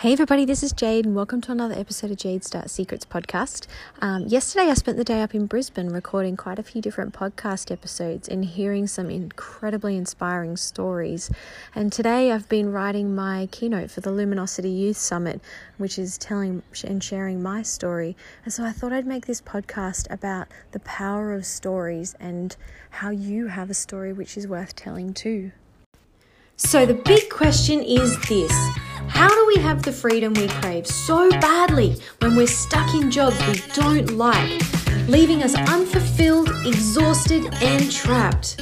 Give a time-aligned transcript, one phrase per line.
[0.00, 3.66] Hey everybody, this is Jade, and welcome to another episode of Jade Start Secrets podcast.
[4.02, 7.70] Um, yesterday, I spent the day up in Brisbane recording quite a few different podcast
[7.72, 11.30] episodes and hearing some incredibly inspiring stories.
[11.74, 15.40] And today, I've been writing my keynote for the Luminosity Youth Summit,
[15.78, 18.18] which is telling and sharing my story.
[18.44, 22.54] And so, I thought I'd make this podcast about the power of stories and
[22.90, 25.52] how you have a story which is worth telling too.
[26.56, 28.52] So, the big question is this.
[29.16, 33.38] How do we have the freedom we crave so badly when we're stuck in jobs
[33.46, 34.60] we don't like,
[35.08, 38.60] leaving us unfulfilled, exhausted, and trapped?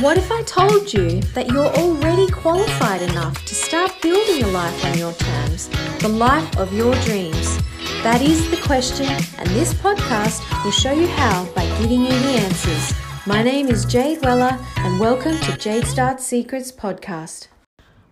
[0.00, 4.84] What if I told you that you're already qualified enough to start building a life
[4.84, 5.68] on your terms,
[6.00, 7.56] the life of your dreams?
[8.02, 9.06] That is the question,
[9.38, 12.94] and this podcast will show you how by giving you the answers.
[13.28, 17.46] My name is Jade Weller, and welcome to Jade Start Secrets podcast.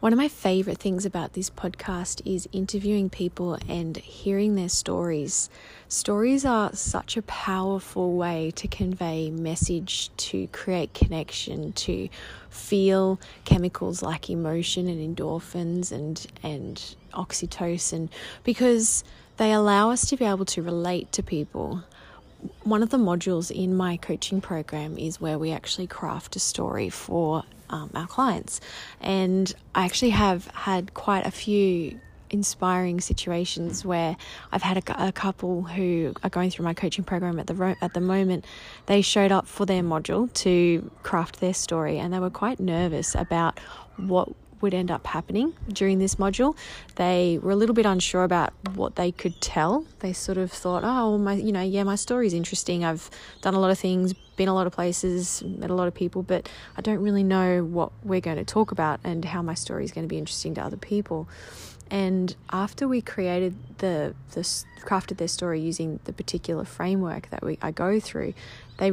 [0.00, 5.50] One of my favorite things about this podcast is interviewing people and hearing their stories.
[5.88, 12.08] Stories are such a powerful way to convey message, to create connection, to
[12.48, 18.08] feel chemicals like emotion and endorphins and and oxytocin
[18.42, 19.04] because
[19.36, 21.84] they allow us to be able to relate to people
[22.64, 26.88] one of the modules in my coaching program is where we actually craft a story
[26.88, 28.60] for um, our clients.
[29.00, 34.16] And I actually have had quite a few inspiring situations where
[34.52, 37.92] I've had a, a, couple who are going through my coaching program at the at
[37.92, 38.44] the moment.
[38.86, 43.14] They showed up for their module to craft their story, and they were quite nervous
[43.14, 43.58] about
[43.96, 44.28] what
[44.60, 46.56] would end up happening during this module.
[46.96, 49.86] They were a little bit unsure about what they could tell.
[50.00, 52.84] They sort of thought, oh, well, my, you know, yeah, my story is interesting.
[52.84, 55.94] I've done a lot of things, been a lot of places, met a lot of
[55.94, 59.54] people, but I don't really know what we're going to talk about and how my
[59.54, 61.28] story is going to be interesting to other people.
[61.90, 64.40] And after we created the, the
[64.80, 68.34] crafted their story using the particular framework that we I go through,
[68.78, 68.92] they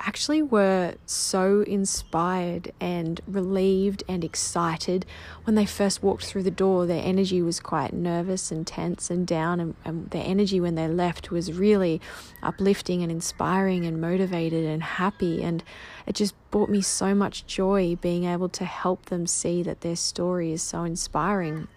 [0.00, 5.06] actually were so inspired and relieved and excited
[5.44, 6.86] when they first walked through the door.
[6.86, 10.88] Their energy was quite nervous and tense and down, and, and, their energy when they
[10.88, 12.00] left was really
[12.42, 15.42] uplifting and inspiring and motivated and happy.
[15.42, 15.62] And
[16.06, 19.96] it just brought me so much joy being able to help them see that their
[19.96, 21.68] story is so inspiring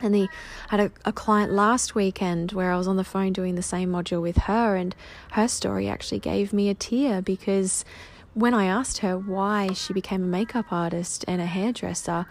[0.00, 0.28] and the
[0.70, 3.62] I had a, a client last weekend where I was on the phone doing the
[3.62, 4.94] same module with her, and
[5.32, 7.84] her story actually gave me a tear because
[8.34, 12.26] when I asked her why she became a makeup artist and a hairdresser,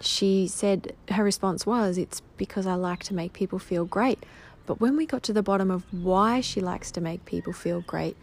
[0.00, 4.24] she said her response was, It's because I like to make people feel great.
[4.66, 7.80] But when we got to the bottom of why she likes to make people feel
[7.80, 8.16] great,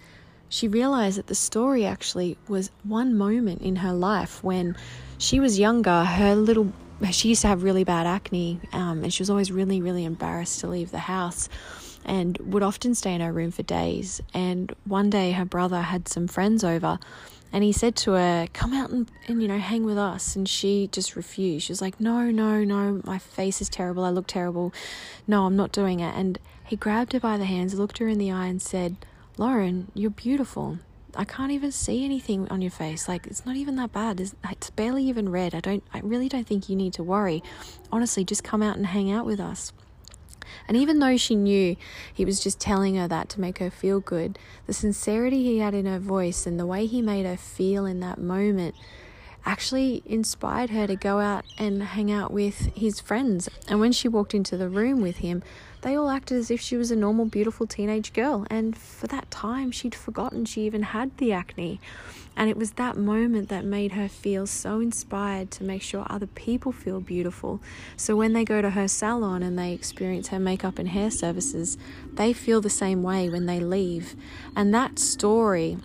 [0.48, 4.78] she realized that the story actually was one moment in her life when
[5.18, 6.72] she was younger, her little
[7.12, 10.60] she used to have really bad acne, um, and she was always really, really embarrassed
[10.62, 11.50] to leave the house
[12.06, 14.22] and would often stay in her room for days.
[14.34, 17.00] And one day her brother had some friends over
[17.56, 20.36] and he said to her, Come out and, and you know, hang with us.
[20.36, 21.66] And she just refused.
[21.66, 24.04] She was like, No, no, no, my face is terrible.
[24.04, 24.74] I look terrible.
[25.26, 26.14] No, I'm not doing it.
[26.16, 28.98] And he grabbed her by the hands, looked her in the eye, and said,
[29.38, 30.80] Lauren, you're beautiful.
[31.16, 33.08] I can't even see anything on your face.
[33.08, 34.20] Like it's not even that bad.
[34.20, 34.36] It's,
[34.72, 35.56] barely even red.
[35.56, 35.84] I don't.
[35.94, 37.42] I really don't think you need to worry.
[37.92, 39.72] Honestly, just come out and hang out with us.
[40.68, 41.76] And even though she knew
[42.14, 44.38] he was just telling her that to make her feel good,
[44.68, 48.00] the sincerity he had in her voice and the way he made her feel in
[48.02, 48.76] that moment
[49.46, 53.48] actually inspired her to go out and hang out with his friends.
[53.68, 55.44] And when she walked into the room with him,
[55.82, 58.48] they all acted as if she was a normal, beautiful teenage girl.
[58.50, 61.80] And for that time, she'd forgotten she even had the acne.
[62.36, 66.28] And it was that moment that made her feel so inspired to make sure other
[66.28, 67.62] people feel beautiful.
[67.96, 71.78] So when they go to her salon and they experience her makeup and hair services,
[72.14, 74.16] they feel the same way when they leave.
[74.56, 75.78] And that story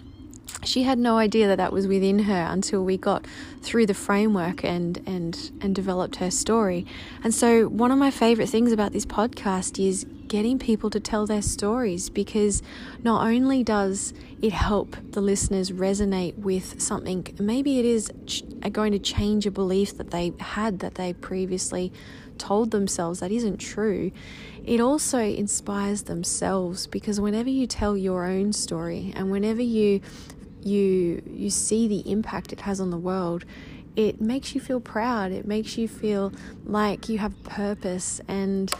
[0.65, 3.26] she had no idea that that was within her until we got
[3.62, 6.87] through the framework and and and developed her story.
[7.25, 11.27] And so one of my favorite things about this podcast is getting people to tell
[11.27, 12.62] their stories because
[13.03, 18.92] not only does it help the listeners resonate with something maybe it is ch- going
[18.92, 21.92] to change a belief that they had that they previously
[22.39, 24.13] told themselves that isn't true
[24.65, 30.01] it also inspires themselves because whenever you tell your own story and whenever you
[30.65, 33.45] you you see the impact it has on the world
[33.97, 35.33] it makes you feel proud.
[35.33, 36.33] It makes you feel
[36.65, 38.21] like you have purpose.
[38.28, 38.72] And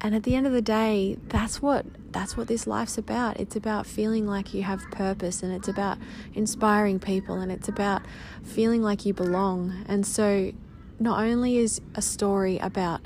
[0.00, 3.38] and at the end of the day that's what that's what this life's about.
[3.38, 5.98] It's about feeling like you have purpose and it's about
[6.34, 8.02] inspiring people and it's about
[8.42, 9.84] feeling like you belong.
[9.86, 10.52] And so
[10.98, 13.00] not only is a story about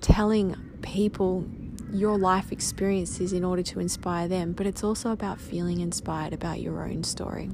[0.00, 1.46] telling people
[1.92, 6.60] your life experiences in order to inspire them, but it's also about feeling inspired about
[6.60, 7.50] your own story.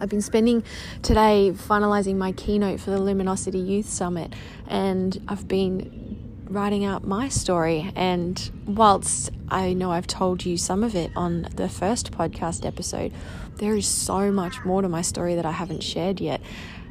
[0.00, 0.64] I've been spending
[1.02, 4.34] today finalizing my keynote for the Luminosity Youth Summit,
[4.66, 7.92] and I've been writing out my story.
[7.96, 13.12] And whilst I know I've told you some of it on the first podcast episode,
[13.56, 16.40] there is so much more to my story that I haven't shared yet.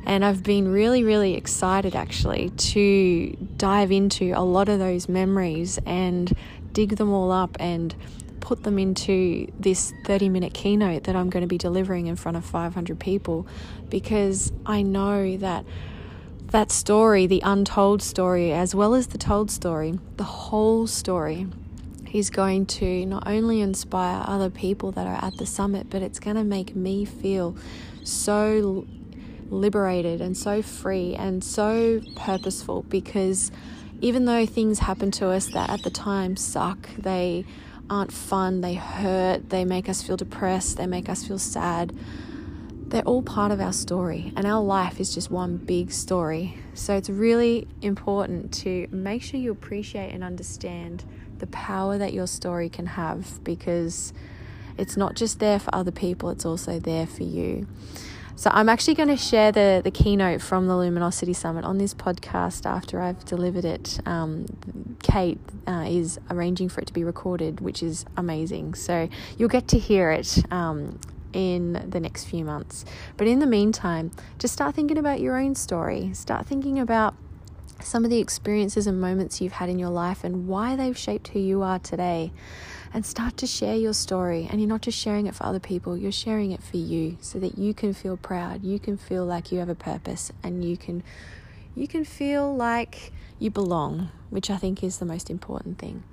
[0.05, 5.79] And I've been really, really excited actually to dive into a lot of those memories
[5.85, 6.35] and
[6.73, 7.95] dig them all up and
[8.39, 12.37] put them into this 30 minute keynote that I'm going to be delivering in front
[12.37, 13.47] of 500 people
[13.89, 15.65] because I know that
[16.47, 21.47] that story, the untold story, as well as the told story, the whole story
[22.11, 26.19] is going to not only inspire other people that are at the summit, but it's
[26.19, 27.55] going to make me feel
[28.03, 28.85] so
[29.51, 33.51] liberated and so free and so purposeful because
[33.99, 37.45] even though things happen to us that at the time suck, they
[37.89, 41.95] aren't fun, they hurt, they make us feel depressed, they make us feel sad.
[42.87, 46.57] They're all part of our story, and our life is just one big story.
[46.73, 51.05] So it's really important to make sure you appreciate and understand
[51.37, 54.13] the power that your story can have because
[54.77, 57.67] it's not just there for other people, it's also there for you.
[58.41, 61.93] So I'm actually going to share the, the keynote from the Luminosity Summit on this
[61.93, 63.99] podcast after I've delivered it.
[64.07, 64.47] Um,
[65.03, 68.73] Kate uh, is arranging for it to be recorded, which is amazing.
[68.73, 70.99] So you'll get to hear it um,
[71.33, 72.83] in the next few months.
[73.15, 74.09] But in the meantime,
[74.39, 76.11] just start thinking about your own story.
[76.15, 77.13] Start thinking about
[77.79, 81.27] some of the experiences and moments you've had in your life and why they've shaped
[81.27, 82.31] who you are today
[82.93, 84.47] and start to share your story.
[84.49, 87.39] And you're not just sharing it for other people, you're sharing it for you so
[87.39, 90.77] that you can feel proud, you can feel like you have a purpose, and you
[90.77, 91.03] can
[91.73, 96.03] you can feel like you belong, which I think is the most important thing.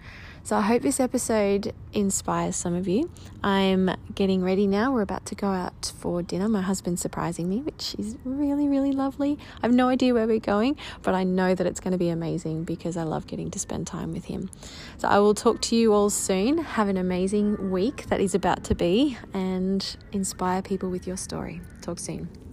[0.48, 3.10] So I hope this episode inspires some of you.
[3.44, 4.94] I'm getting ready now.
[4.94, 6.48] We're about to go out for dinner.
[6.48, 9.36] My husband's surprising me, which is really, really lovely.
[9.62, 12.08] I have no idea where we're going, but I know that it's going to be
[12.08, 14.48] amazing because I love getting to spend time with him.
[14.96, 16.56] So I will talk to you all soon.
[16.56, 21.60] Have an amazing week that is about to be and inspire people with your story.
[21.82, 22.47] Talk soon.